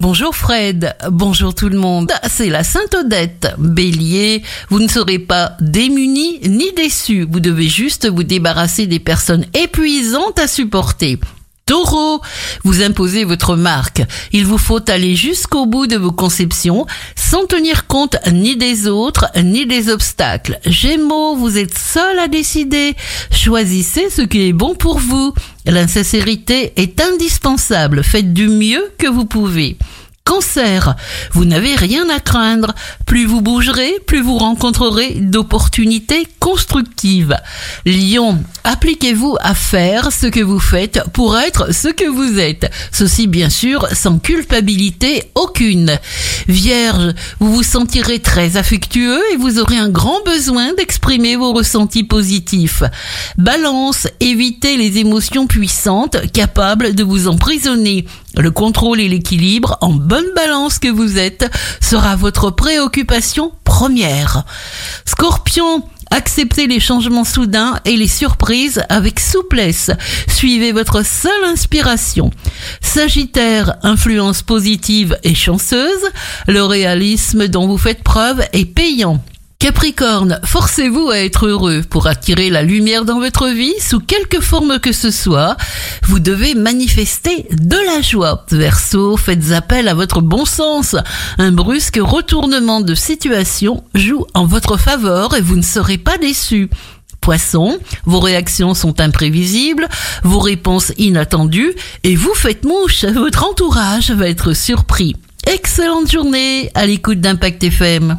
Bonjour 0.00 0.34
Fred, 0.34 0.96
bonjour 1.10 1.54
tout 1.54 1.68
le 1.68 1.78
monde. 1.78 2.10
C'est 2.26 2.48
la 2.48 2.64
Sainte 2.64 2.94
Odette. 2.94 3.54
Bélier, 3.58 4.42
vous 4.70 4.80
ne 4.80 4.88
serez 4.88 5.18
pas 5.18 5.58
démunis 5.60 6.40
ni 6.48 6.72
déçus. 6.72 7.26
Vous 7.30 7.38
devez 7.38 7.68
juste 7.68 8.08
vous 8.08 8.22
débarrasser 8.22 8.86
des 8.86 8.98
personnes 8.98 9.44
épuisantes 9.52 10.38
à 10.38 10.48
supporter. 10.48 11.18
Taureau, 11.66 12.20
vous 12.64 12.82
imposez 12.82 13.22
votre 13.22 13.54
marque. 13.54 14.02
Il 14.32 14.44
vous 14.44 14.58
faut 14.58 14.90
aller 14.90 15.14
jusqu'au 15.14 15.66
bout 15.66 15.86
de 15.86 15.96
vos 15.96 16.10
conceptions 16.10 16.84
sans 17.14 17.46
tenir 17.46 17.86
compte 17.86 18.16
ni 18.32 18.56
des 18.56 18.88
autres 18.88 19.26
ni 19.40 19.66
des 19.66 19.88
obstacles. 19.88 20.58
Gémeaux, 20.66 21.36
vous 21.36 21.58
êtes 21.58 21.78
seul 21.78 22.18
à 22.18 22.26
décider. 22.26 22.96
Choisissez 23.30 24.10
ce 24.10 24.22
qui 24.22 24.48
est 24.48 24.52
bon 24.52 24.74
pour 24.74 24.98
vous. 24.98 25.32
L'insincérité 25.64 26.72
est 26.74 27.00
indispensable. 27.00 28.02
Faites 28.02 28.32
du 28.32 28.48
mieux 28.48 28.90
que 28.98 29.06
vous 29.06 29.26
pouvez. 29.26 29.76
Cancer, 30.30 30.94
vous 31.32 31.44
n'avez 31.44 31.74
rien 31.74 32.08
à 32.08 32.20
craindre. 32.20 32.72
Plus 33.04 33.26
vous 33.26 33.40
bougerez, 33.40 33.94
plus 34.06 34.22
vous 34.22 34.38
rencontrerez 34.38 35.14
d'opportunités 35.14 36.24
constructives. 36.40 37.36
Lion, 37.86 38.42
appliquez-vous 38.64 39.36
à 39.40 39.54
faire 39.54 40.10
ce 40.10 40.26
que 40.26 40.40
vous 40.40 40.58
faites 40.58 41.00
pour 41.12 41.38
être 41.38 41.72
ce 41.72 41.88
que 41.88 42.08
vous 42.08 42.40
êtes. 42.40 42.70
Ceci 42.90 43.26
bien 43.26 43.50
sûr 43.50 43.86
sans 43.92 44.18
culpabilité 44.18 45.30
aucune. 45.34 45.98
Vierge, 46.48 47.14
vous 47.38 47.54
vous 47.54 47.62
sentirez 47.62 48.18
très 48.18 48.56
affectueux 48.56 49.20
et 49.32 49.36
vous 49.36 49.58
aurez 49.60 49.76
un 49.76 49.90
grand 49.90 50.22
besoin 50.24 50.72
d'exprimer 50.74 51.36
vos 51.36 51.52
ressentis 51.52 52.04
positifs. 52.04 52.82
Balance, 53.38 54.08
évitez 54.18 54.76
les 54.76 54.98
émotions 54.98 55.46
puissantes 55.46 56.32
capables 56.32 56.94
de 56.94 57.04
vous 57.04 57.28
emprisonner. 57.28 58.06
Le 58.36 58.50
contrôle 58.50 59.00
et 59.00 59.08
l'équilibre 59.08 59.76
en 59.80 59.92
bonne 59.92 60.32
balance 60.34 60.78
que 60.78 60.88
vous 60.88 61.18
êtes 61.18 61.50
sera 61.80 62.16
votre 62.16 62.50
préoccupation 62.50 63.52
première. 63.64 64.44
Scorpion, 65.04 65.84
Acceptez 66.10 66.66
les 66.66 66.80
changements 66.80 67.24
soudains 67.24 67.78
et 67.84 67.96
les 67.96 68.08
surprises 68.08 68.82
avec 68.88 69.20
souplesse. 69.20 69.90
Suivez 70.28 70.72
votre 70.72 71.04
seule 71.04 71.44
inspiration. 71.44 72.30
Sagittaire, 72.80 73.76
influence 73.82 74.42
positive 74.42 75.16
et 75.22 75.34
chanceuse. 75.34 76.10
Le 76.48 76.62
réalisme 76.64 77.48
dont 77.48 77.66
vous 77.66 77.78
faites 77.78 78.02
preuve 78.02 78.42
est 78.52 78.64
payant. 78.64 79.22
Capricorne, 79.60 80.40
forcez-vous 80.42 81.10
à 81.10 81.18
être 81.18 81.46
heureux 81.46 81.82
pour 81.82 82.06
attirer 82.06 82.48
la 82.48 82.62
lumière 82.62 83.04
dans 83.04 83.20
votre 83.20 83.46
vie 83.48 83.78
sous 83.78 84.00
quelque 84.00 84.40
forme 84.40 84.78
que 84.80 84.90
ce 84.90 85.10
soit. 85.10 85.54
Vous 86.04 86.18
devez 86.18 86.54
manifester 86.54 87.46
de 87.52 87.76
la 87.76 88.00
joie. 88.00 88.46
Verseau, 88.50 89.18
faites 89.18 89.52
appel 89.52 89.88
à 89.88 89.94
votre 89.94 90.22
bon 90.22 90.46
sens. 90.46 90.96
Un 91.36 91.52
brusque 91.52 92.00
retournement 92.00 92.80
de 92.80 92.94
situation 92.94 93.84
joue 93.94 94.24
en 94.32 94.46
votre 94.46 94.78
faveur 94.78 95.36
et 95.36 95.42
vous 95.42 95.56
ne 95.56 95.62
serez 95.62 95.98
pas 95.98 96.16
déçu. 96.16 96.70
Poisson, 97.20 97.78
vos 98.06 98.20
réactions 98.20 98.72
sont 98.72 98.98
imprévisibles, 98.98 99.90
vos 100.22 100.40
réponses 100.40 100.94
inattendues 100.96 101.74
et 102.02 102.16
vous 102.16 102.34
faites 102.34 102.64
mouche. 102.64 103.04
Votre 103.04 103.44
entourage 103.44 104.10
va 104.10 104.26
être 104.26 104.54
surpris. 104.54 105.16
Excellente 105.46 106.10
journée 106.10 106.70
à 106.74 106.86
l'écoute 106.86 107.20
d'Impact 107.20 107.62
FM. 107.62 108.16